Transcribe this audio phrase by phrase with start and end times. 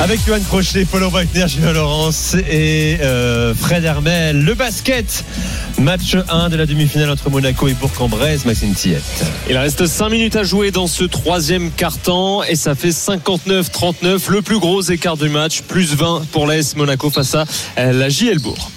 [0.00, 4.44] Avec Johan Crochet, Paulo Wagner, Julien Laurence et euh, Fred Hermel.
[4.44, 5.24] Le basket,
[5.78, 9.02] match 1 de la demi-finale entre Monaco et Bourg-en-Bresse, Maxime Tiet.
[9.50, 14.40] Il reste 5 minutes à jouer dans ce troisième quart-temps et ça fait 59-39, le
[14.40, 17.44] plus gros écart du match, plus 20 pour l'AS Monaco face à
[17.78, 18.70] euh, la JL Bourg.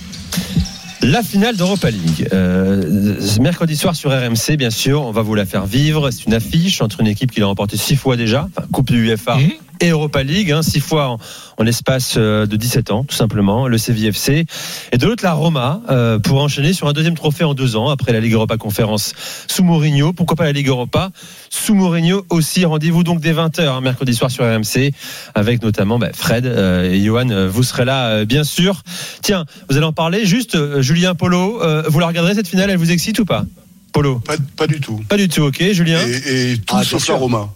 [1.03, 2.27] La finale d'Europa League.
[2.33, 6.09] Euh, mercredi soir sur RMC, bien sûr, on va vous la faire vivre.
[6.09, 9.07] C'est une affiche entre une équipe qui l'a remporté six fois déjà, enfin, Coupe du
[9.07, 9.51] UEFA Mhm.
[9.81, 11.17] Et Europa League, hein, six fois en,
[11.57, 14.45] en l'espace euh, de 17 ans, tout simplement, le CVFC.
[14.91, 17.89] Et de l'autre, la Roma, euh, pour enchaîner sur un deuxième trophée en deux ans,
[17.89, 19.13] après la Ligue Europa Conférence
[19.47, 20.13] sous Mourinho.
[20.13, 21.09] Pourquoi pas la Ligue Europa
[21.49, 22.63] sous Mourinho aussi?
[22.65, 24.91] Rendez-vous donc dès 20h, mercredi soir sur RMC,
[25.35, 27.29] avec notamment bah, Fred euh, et Johan.
[27.29, 28.83] euh, Vous serez là, euh, bien sûr.
[29.21, 30.25] Tiens, vous allez en parler.
[30.25, 33.45] Juste, euh, Julien Polo, euh, vous la regarderez cette finale Elle vous excite ou pas?
[33.93, 35.01] Polo Pas, pas du tout.
[35.09, 35.61] Pas du tout, ok.
[35.73, 35.99] Julien?
[36.07, 37.17] Et, et tout Ah, sauf la sûr.
[37.17, 37.49] Roma.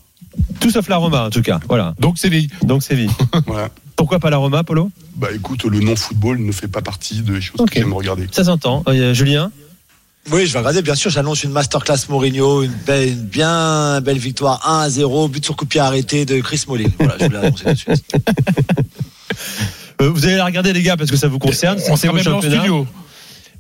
[0.60, 1.60] Tout sauf la Roma, en tout cas.
[1.68, 1.94] Voilà.
[2.00, 2.50] Donc c'est lui.
[2.64, 3.10] Donc c'est vie.
[3.48, 3.70] Voilà.
[3.96, 4.92] Pourquoi pas la Roma, Polo?
[5.16, 7.70] Bah écoute, le non-football ne fait pas partie des choses Ok.
[7.72, 8.28] que j'aime regarder.
[8.32, 8.84] Ça s'entend.
[8.90, 9.52] Euh, Julien?
[10.32, 10.82] Oui, je vais regarder.
[10.82, 15.28] Bien sûr, j'annonce une masterclass Mourinho, une, belle, une bien belle victoire 1 à 0,
[15.30, 16.92] but sur coup de pied arrêté de Chris Smalling.
[17.00, 18.12] Voilà, je voulais l'annoncer tout de suite.
[20.02, 21.78] Euh, Vous allez la regarder, les gars, parce que ça vous concerne.
[21.88, 22.58] On C'est sera vos même championnats.
[22.58, 22.86] studio.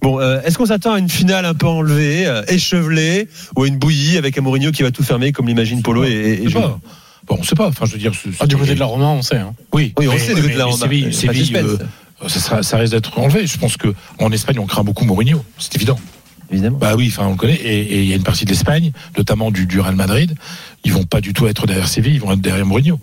[0.05, 3.67] Bon, euh, est-ce qu'on s'attend à une finale un peu enlevée, euh, échevelée, ou à
[3.67, 6.49] une bouillie avec un Mourinho qui va tout fermer, comme l'imagine Polo et, et, et
[6.51, 6.79] pas.
[7.25, 7.69] Bon, on sait pas.
[7.69, 8.11] Enfin, je veux dire.
[8.13, 9.37] c'est- Ah, du côté de la Roma, on sait.
[9.37, 9.55] Hein.
[9.73, 10.77] Oui, Oui, on mais- sait du côté de la Roma.
[10.77, 11.77] Séville, Séville, euh,
[12.27, 13.47] ça, sera- ça risque d'être enlevé.
[13.47, 15.43] Je pense que en Espagne, on craint beaucoup Mourinho.
[15.57, 15.97] C'est évident.
[16.51, 16.77] Évidemment.
[16.77, 17.55] Bah oui, enfin, on le connaît.
[17.55, 20.35] Et et il y a une partie de l'Espagne, notamment du, du Real Madrid.
[20.83, 22.13] Ils vont pas du tout être derrière Séville.
[22.13, 22.99] Ils vont être derrière Mourinho.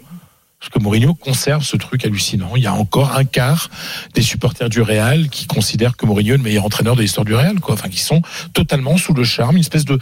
[0.62, 2.52] Parce que Mourinho conserve ce truc hallucinant.
[2.54, 3.68] Il y a encore un quart
[4.14, 7.34] des supporters du Real qui considèrent que Mourinho est le meilleur entraîneur de l'histoire du
[7.34, 7.74] Real, quoi.
[7.74, 8.22] Enfin, qui sont
[8.54, 9.98] totalement sous le charme, une espèce de,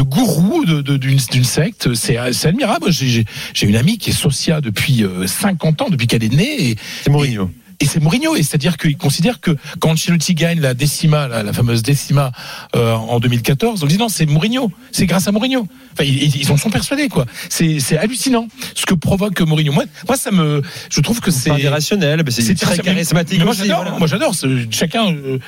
[0.00, 1.92] gourou d'une secte.
[1.92, 2.90] C'est admirable.
[2.90, 3.26] J'ai
[3.60, 6.76] une amie qui est socia depuis euh, 50 ans, depuis qu'elle est née.
[7.02, 7.50] C'est Mourinho.
[7.86, 11.82] C'est Mourinho, et c'est-à-dire qu'il considère que quand Ancelotti gagne la décima, la, la fameuse
[11.82, 12.30] décima
[12.76, 15.66] euh, en 2014, on dit non, c'est Mourinho, c'est grâce à Mourinho.
[15.92, 17.26] Enfin, ils, ils en sont persuadés, quoi.
[17.48, 19.72] C'est c'est hallucinant ce que provoque Mourinho.
[19.72, 23.82] Moi, moi, ça me, je trouve que c'est C'est irrationnel, c'est très charismatique moi j'adore,
[23.82, 23.98] voilà.
[23.98, 24.34] moi j'adore.
[24.70, 25.12] Chacun.
[25.12, 25.38] euh,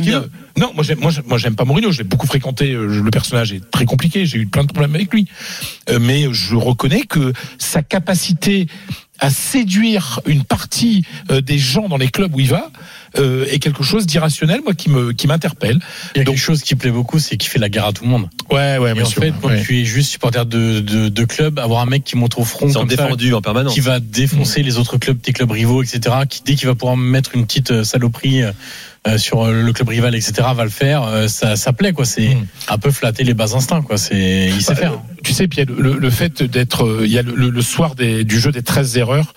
[0.00, 0.24] bien.
[0.58, 1.90] Non, moi j'aime, moi, j'aime- moi j'aime pas Mourinho.
[1.92, 2.72] Je l'ai beaucoup fréquenté.
[2.72, 4.26] euh, Le personnage est très compliqué.
[4.26, 5.26] J'ai eu plein de problèmes avec lui.
[5.88, 8.66] Euh, mais je reconnais que sa capacité
[9.18, 12.70] à séduire une partie euh, des gens dans les clubs où il va
[13.18, 15.78] euh, est quelque chose d'irrationnel, moi qui me qui m'interpelle.
[16.14, 17.92] Il y a Donc- quelque chose qui plaît beaucoup, c'est qu'il fait la guerre à
[17.92, 18.28] tout le monde.
[18.50, 19.22] Ouais, ouais, Et bien en sûr.
[19.22, 19.62] fait, quand ouais.
[19.62, 22.68] tu es juste supporter de, de, de club, avoir un mec qui monte au front
[22.72, 22.86] ça, en
[23.40, 23.72] permanence.
[23.74, 26.16] qui va défoncer les autres clubs, tes clubs rivaux, etc.
[26.28, 28.52] Qui dès qu'il va pouvoir mettre une petite euh, saloperie euh,
[29.06, 30.32] euh, sur le club rival, etc.
[30.54, 31.02] va le faire.
[31.04, 32.04] euh, ça, ça plaît quoi.
[32.04, 32.46] C'est Mm.
[32.68, 33.96] un peu flatter les bas instincts quoi.
[33.96, 34.92] C'est il sait Bah, faire.
[34.92, 37.62] euh, Tu sais, Pierre, le, le fait d'être, euh, il y a le, le- le
[37.62, 39.34] soir des- du jeu des 13 erreurs,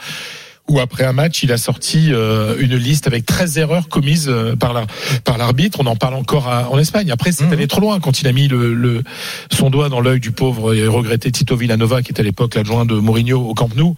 [0.70, 4.56] où après un match, il a sorti euh, une liste avec 13 erreurs commises euh,
[4.56, 4.86] par la,
[5.24, 5.80] par l'arbitre.
[5.82, 7.12] On en parle encore à- en Espagne.
[7.12, 7.54] Après, c'est Mhm.
[7.54, 9.04] allé trop loin quand il a mis le, le-
[9.52, 12.86] son doigt dans l'œil du pauvre et regretté Tito Villanova, qui était à l'époque l'adjoint
[12.86, 13.96] de Mourinho au Camp Nou.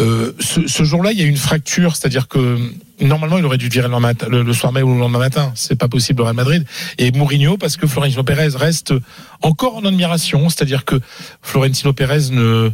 [0.00, 2.58] Euh, ce, ce jour-là, il y a eu une fracture, c'est-à-dire que
[3.00, 5.52] normalement, il aurait dû virer le, le, le soir même ou le lendemain matin.
[5.54, 6.66] C'est pas possible au Real Madrid.
[6.98, 8.92] Et Mourinho, parce que Florentino Pérez reste
[9.40, 10.96] encore en admiration, c'est-à-dire que
[11.42, 12.70] Florentino Pérez ne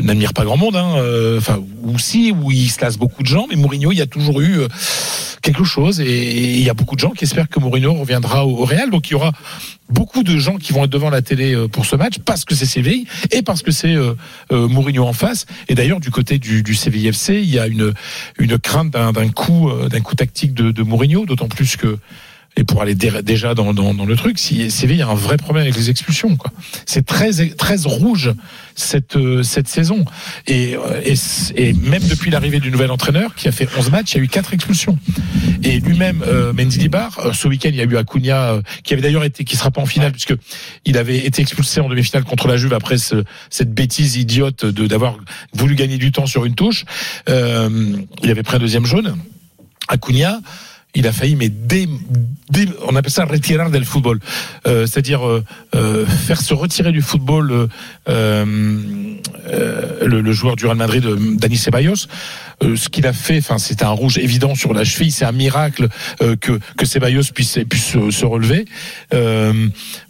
[0.00, 3.28] n'admire pas grand monde, hein, euh, enfin ou si, où il se lasse beaucoup de
[3.28, 4.68] gens, mais Mourinho, il y a toujours eu euh,
[5.42, 8.64] quelque chose, et, il y a beaucoup de gens qui espèrent que Mourinho reviendra au,
[8.64, 9.32] Real, donc il y aura
[9.88, 12.54] beaucoup de gens qui vont être devant la télé euh, pour ce match parce que
[12.54, 14.14] c'est Séville et parce que c'est euh,
[14.52, 15.46] euh, Mourinho en face.
[15.68, 17.92] Et d'ailleurs, du côté du, du CVFC, il y a une,
[18.38, 21.98] une crainte d'un coup, euh, d'un coup tactique de, de Mourinho, d'autant plus que
[22.56, 25.38] et pour aller dé- déjà dans, dans, dans le truc, si Séville a un vrai
[25.38, 26.50] problème avec les expulsions, quoi.
[26.84, 28.32] C'est très très rouge
[28.74, 30.04] cette euh, cette saison
[30.46, 31.14] et, euh, et
[31.56, 34.24] et même depuis l'arrivée du nouvel entraîneur qui a fait 11 matchs, il y a
[34.24, 34.98] eu quatre expulsions.
[35.62, 39.24] Et lui-même, euh, Mendilibar, euh, ce week-end, il y a eu Acuna qui avait d'ailleurs
[39.24, 40.34] été, qui sera pas en finale puisque
[40.84, 44.86] il avait été expulsé en demi-finale contre la Juve après ce- cette bêtise idiote de
[44.86, 45.16] d'avoir
[45.54, 46.84] voulu gagner du temps sur une touche.
[47.30, 49.16] Euh, il avait pris un deuxième jaune.
[49.88, 50.40] Acuna,
[50.94, 51.88] il a failli, mais dé,
[52.50, 54.20] dé- on appelle ça retirar del football,
[54.66, 55.42] Euh, c'est-à-dire euh,
[55.74, 57.68] euh, faire se retirer du football euh,
[58.08, 62.06] euh, le, le joueur du Real Madrid, euh, Dani Ceballos.
[62.62, 65.10] Ce qu'il a fait, enfin, c'est un rouge évident sur la cheville.
[65.10, 65.88] C'est un miracle
[66.40, 68.66] que que Ceballos puisse puisse se, se relever.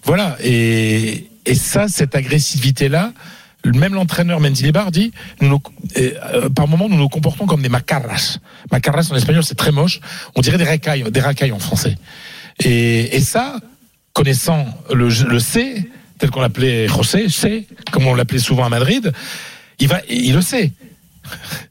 [0.04, 0.36] Voilà.
[0.42, 3.12] Et et ça, cette agressivité là.
[3.64, 5.12] Même l'entraîneur Mendilibar dit,
[5.42, 8.38] euh, par moment, nous nous comportons comme des macarras.
[8.70, 10.00] Macarras en espagnol, c'est très moche.
[10.34, 11.96] On dirait des racailles, des racailles en français.
[12.64, 13.56] Et, et ça,
[14.12, 19.12] connaissant le, le C, tel qu'on l'appelait José, C, comme on l'appelait souvent à Madrid,
[19.78, 20.72] il va, il le sait.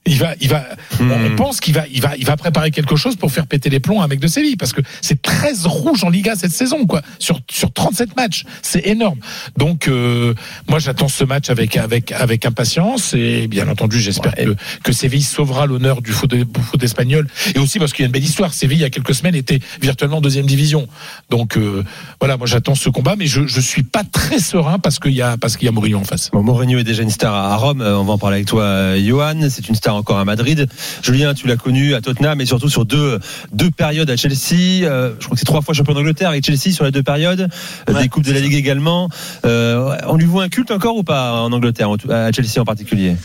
[0.07, 0.65] Il va, il va,
[0.99, 3.79] on pense qu'il va, il va, il va préparer quelque chose pour faire péter les
[3.79, 6.87] plombs à un mec de Séville parce que c'est 13 rouges en Liga cette saison,
[6.87, 8.45] quoi, sur, sur 37 matchs.
[8.63, 9.19] C'est énorme.
[9.57, 10.33] Donc, euh,
[10.67, 15.21] moi, j'attends ce match avec, avec, avec impatience et bien entendu, j'espère que, que Séville
[15.21, 16.33] sauvera l'honneur du foot,
[16.71, 18.55] foot espagnol et aussi parce qu'il y a une belle histoire.
[18.55, 20.87] Séville, il y a quelques semaines, était virtuellement en deuxième division.
[21.29, 21.83] Donc, euh,
[22.19, 25.21] voilà, moi, j'attends ce combat, mais je, je suis pas très serein parce qu'il y
[25.21, 26.31] a, parce qu'il y a Mourinho en face.
[26.31, 27.81] Bon, Mourinho est déjà une star à Rome.
[27.81, 29.47] Euh, On va en parler avec toi, euh, Johan.
[29.49, 30.67] C'est une star encore à Madrid.
[31.01, 33.19] Julien, tu l'as connu à Tottenham, mais surtout sur deux
[33.51, 34.83] deux périodes à Chelsea.
[34.83, 37.41] Euh, je crois que c'est trois fois champion d'Angleterre avec Chelsea sur les deux périodes.
[37.41, 39.09] Euh, Ouais, des coupes de la Ligue également.
[39.45, 43.15] Euh, on lui voit un culte encore ou pas en Angleterre, à Chelsea en particulier?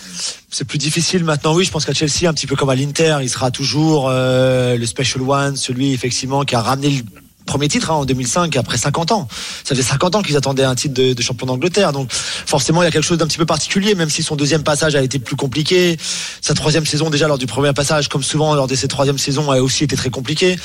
[0.51, 1.65] C'est plus difficile maintenant, oui.
[1.65, 4.87] Je pense qu'à Chelsea, un petit peu comme à l'Inter, il sera toujours euh, le
[4.87, 7.03] special one, celui effectivement qui a ramené le
[7.47, 9.29] premier titre hein, en 2005 après 50 ans.
[9.65, 11.93] Ça fait 50 ans qu'ils attendaient un titre de, champion d'Angleterre.
[11.93, 14.63] Donc forcément, il y a quelque chose d'un petit peu particulier, même si son deuxième
[14.63, 15.97] passage a été plus compliqué.
[16.43, 19.51] Sa troisième saison déjà lors du premier passage, comme souvent lors de ses troisièmes saisons,
[19.51, 20.57] a aussi été très compliqué.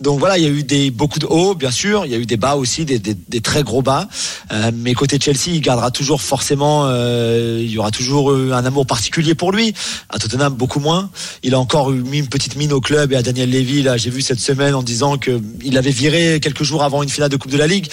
[0.00, 2.04] Donc voilà, il y a eu des beaucoup de hauts, bien sûr.
[2.06, 4.08] Il y a eu des bas aussi, des, très gros bas.
[4.52, 8.86] Euh, mais côté Chelsea, il gardera toujours forcément, euh, il y aura toujours un amour
[8.86, 9.74] particulier pour lui.
[10.08, 11.10] À Tottenham, beaucoup moins.
[11.42, 13.82] Il a encore mis une petite mine au club et à Daniel Levy.
[13.82, 17.08] Là, j'ai vu cette semaine en disant que il avait viré quelques jours avant une
[17.08, 17.88] finale de Coupe de la Ligue.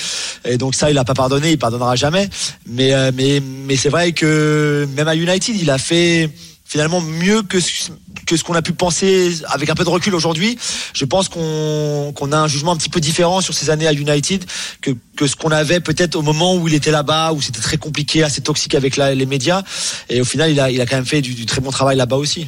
[0.46, 2.30] Et donc ça, il a pas pardonné, il pardonnera jamais.
[2.66, 6.30] Mais euh, mais mais c'est vrai que même à United, il a fait
[6.66, 7.92] finalement mieux que ce,
[8.26, 10.58] que ce qu'on a pu penser avec un peu de recul aujourd'hui.
[10.94, 13.94] Je pense qu'on qu'on a un jugement un petit peu différent sur ces années à
[13.94, 14.44] United
[14.82, 17.78] que, que ce qu'on avait peut-être au moment où il était là-bas, où c'était très
[17.78, 19.64] compliqué, assez toxique avec les médias.
[20.10, 22.18] Et au final, il a, il a quand même fait du très bon travail là-bas
[22.18, 22.48] aussi.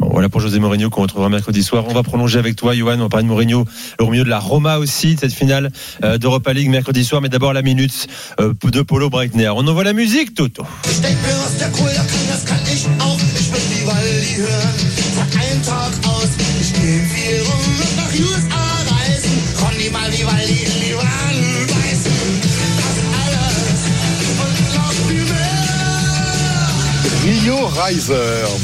[0.00, 1.84] Voilà pour José Mourinho qu'on retrouvera mercredi soir.
[1.88, 2.94] On va prolonger avec toi, Johan.
[2.98, 3.64] On va parler de Mourinho
[3.98, 5.70] au milieu de la Roma aussi, cette finale
[6.04, 7.20] euh, d'Europa League mercredi soir.
[7.20, 8.08] Mais d'abord la minute
[8.40, 9.50] euh, de Polo Breitner.
[9.50, 10.64] On envoie la musique, Toto.
[27.40, 28.12] Rio Reiser,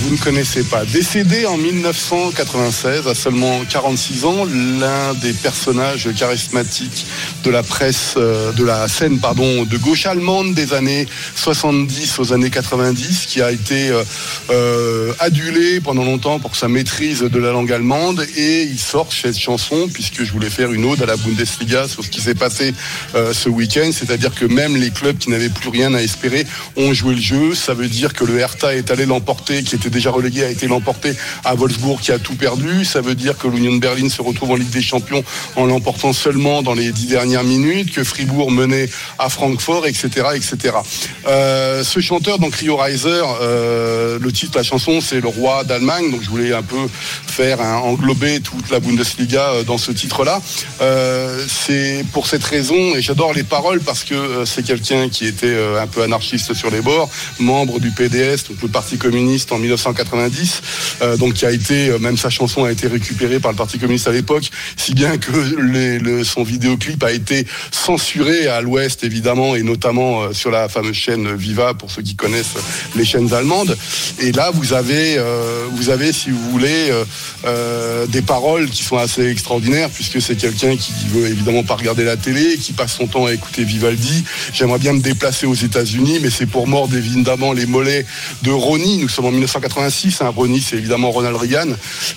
[0.03, 0.85] vous ne connaissez pas.
[0.85, 7.07] Décédé en 1996, à seulement 46 ans, l'un des personnages charismatiques
[7.43, 11.07] de la presse, euh, de la scène, pardon, de gauche allemande des années
[11.37, 14.05] 70 aux années 90, qui a été euh,
[14.51, 18.27] euh, adulé pendant longtemps pour sa maîtrise de la langue allemande.
[18.37, 22.05] Et il sort cette chanson, puisque je voulais faire une ode à la Bundesliga sur
[22.05, 22.75] ce qui s'est passé
[23.15, 26.47] ce week-end, c'est-à-dire que même les clubs qui n'avaient plus rien à espérer
[26.77, 27.55] ont joué le jeu.
[27.55, 30.67] Ça veut dire que le Hertha est allé l'emporter, qui était déjà relégué, a été
[30.67, 31.13] l'emporter
[31.45, 32.85] à Wolfsburg, qui a tout perdu.
[32.85, 35.25] Ça veut dire que l'Union de Berlin se retrouve en Ligue des Champions
[35.57, 40.77] en l'emportant seulement dans les dix dernières minutes, que Fribourg menait à Francfort, etc., etc.
[41.27, 45.65] Euh, ce chanteur, donc Rio Reiser, euh, le titre de la chanson, c'est le roi
[45.65, 46.11] d'Allemagne.
[46.11, 46.89] Donc je voulais un peu
[47.27, 50.41] faire englober toute la Bundesliga euh, dans ce titre-là.
[51.49, 55.87] C'est pour cette raison, et j'adore les paroles parce que c'est quelqu'un qui était un
[55.87, 60.63] peu anarchiste sur les bords, membre du PDS, le Parti communiste en 1990,
[61.03, 63.79] euh, donc qui a été, euh, même sa chanson a été récupérée par le Parti
[63.79, 69.63] communiste à l'époque, si bien que son vidéoclip a été censuré à l'Ouest évidemment et
[69.63, 72.55] notamment euh, sur la fameuse chaîne Viva pour ceux qui connaissent
[72.95, 73.77] les chaînes allemandes.
[74.21, 75.19] Et là vous avez,
[75.73, 76.91] vous avez si vous voulez
[78.09, 82.17] des paroles qui sont assez extraordinaires puisque c'est quelqu'un qui veut évidemment pas regarder la
[82.17, 84.25] télé, qui passe son temps à écouter Vivaldi.
[84.53, 88.07] J'aimerais bien me déplacer aux États-Unis, mais c'est pour mordre évidemment les mollets
[88.47, 88.99] de Ronnie.
[88.99, 90.23] Nous sommes en 1986.
[90.23, 90.33] Hein.
[90.35, 91.67] Ronnie, c'est évidemment Ronald Reagan.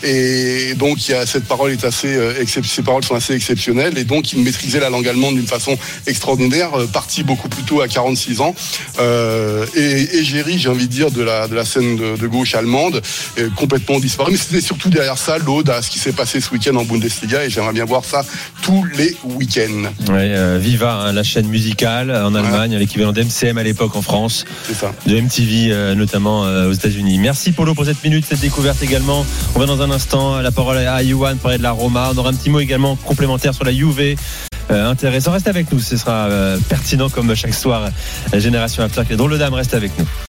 [0.03, 3.97] Et donc, il y a, cette parole est assez, euh, ces paroles sont assez exceptionnelles.
[3.97, 7.81] Et donc, il maîtrisait la langue allemande d'une façon extraordinaire, euh, parti beaucoup plus tôt
[7.81, 8.53] à 46 ans.
[8.99, 12.53] Euh, et égérie, j'ai envie de dire, de la, de la scène de, de gauche
[12.53, 13.01] allemande,
[13.55, 14.31] complètement disparu.
[14.33, 17.43] Mais c'était surtout derrière ça l'ode à ce qui s'est passé ce week-end en Bundesliga.
[17.45, 18.23] Et j'aimerais bien voir ça
[18.61, 19.89] tous les week-ends.
[20.13, 24.45] Ouais, euh, Viva, hein, la chaîne musicale en Allemagne, l'équivalent d'MCM à l'époque en France,
[24.67, 24.93] C'est ça.
[25.07, 27.17] de MTV euh, notamment euh, aux États-Unis.
[27.17, 29.25] Merci Polo pour cette minute, cette découverte également.
[29.55, 32.11] On va dans un instant la parole à Yuan parler de la Roma.
[32.13, 34.15] On aura un petit mot également complémentaire sur la Juve.
[34.71, 37.89] Euh, intéressant, reste avec nous, ce sera euh, pertinent comme chaque soir.
[38.31, 40.05] La Génération After qui est drôle de dame, reste avec nous.